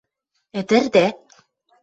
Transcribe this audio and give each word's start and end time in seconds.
–Ӹдӹрдӓ? 0.59 1.05